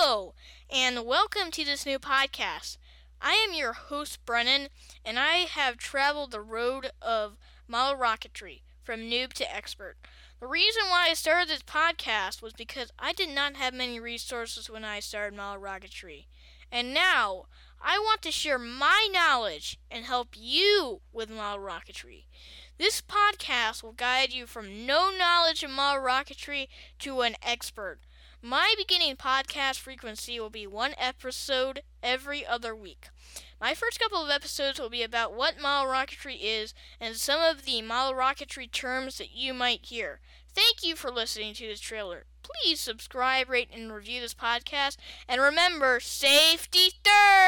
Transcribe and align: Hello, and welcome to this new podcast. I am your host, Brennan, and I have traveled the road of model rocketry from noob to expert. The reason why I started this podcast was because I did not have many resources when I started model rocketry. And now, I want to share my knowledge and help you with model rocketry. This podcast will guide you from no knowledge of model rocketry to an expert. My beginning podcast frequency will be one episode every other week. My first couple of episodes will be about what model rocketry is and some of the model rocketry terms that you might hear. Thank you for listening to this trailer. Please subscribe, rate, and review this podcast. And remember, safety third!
Hello, 0.00 0.32
and 0.70 1.04
welcome 1.04 1.50
to 1.50 1.64
this 1.64 1.84
new 1.84 1.98
podcast. 1.98 2.78
I 3.20 3.32
am 3.32 3.52
your 3.52 3.72
host, 3.72 4.24
Brennan, 4.24 4.68
and 5.04 5.18
I 5.18 5.38
have 5.38 5.76
traveled 5.76 6.30
the 6.30 6.40
road 6.40 6.92
of 7.02 7.36
model 7.66 7.98
rocketry 7.98 8.60
from 8.84 9.00
noob 9.00 9.32
to 9.32 9.52
expert. 9.52 9.96
The 10.38 10.46
reason 10.46 10.84
why 10.88 11.08
I 11.10 11.14
started 11.14 11.48
this 11.48 11.64
podcast 11.64 12.40
was 12.40 12.52
because 12.52 12.92
I 12.96 13.12
did 13.12 13.28
not 13.28 13.56
have 13.56 13.74
many 13.74 13.98
resources 13.98 14.70
when 14.70 14.84
I 14.84 15.00
started 15.00 15.36
model 15.36 15.60
rocketry. 15.60 16.26
And 16.70 16.94
now, 16.94 17.46
I 17.82 17.98
want 17.98 18.22
to 18.22 18.30
share 18.30 18.58
my 18.58 19.08
knowledge 19.12 19.80
and 19.90 20.04
help 20.04 20.28
you 20.36 21.00
with 21.12 21.28
model 21.28 21.64
rocketry. 21.64 22.26
This 22.78 23.02
podcast 23.02 23.82
will 23.82 23.94
guide 23.94 24.32
you 24.32 24.46
from 24.46 24.86
no 24.86 25.10
knowledge 25.10 25.64
of 25.64 25.72
model 25.72 26.04
rocketry 26.04 26.68
to 27.00 27.22
an 27.22 27.34
expert. 27.42 27.98
My 28.42 28.72
beginning 28.78 29.16
podcast 29.16 29.80
frequency 29.80 30.38
will 30.38 30.48
be 30.48 30.64
one 30.64 30.94
episode 30.96 31.82
every 32.04 32.46
other 32.46 32.74
week. 32.74 33.08
My 33.60 33.74
first 33.74 33.98
couple 33.98 34.24
of 34.24 34.30
episodes 34.30 34.78
will 34.78 34.88
be 34.88 35.02
about 35.02 35.34
what 35.34 35.60
model 35.60 35.92
rocketry 35.92 36.36
is 36.40 36.72
and 37.00 37.16
some 37.16 37.40
of 37.40 37.64
the 37.64 37.82
model 37.82 38.16
rocketry 38.16 38.70
terms 38.70 39.18
that 39.18 39.32
you 39.32 39.52
might 39.52 39.86
hear. 39.86 40.20
Thank 40.54 40.84
you 40.84 40.94
for 40.94 41.10
listening 41.10 41.52
to 41.54 41.66
this 41.66 41.80
trailer. 41.80 42.26
Please 42.44 42.78
subscribe, 42.78 43.50
rate, 43.50 43.70
and 43.72 43.92
review 43.92 44.20
this 44.20 44.34
podcast. 44.34 44.98
And 45.28 45.40
remember, 45.40 45.98
safety 45.98 46.92
third! 47.02 47.47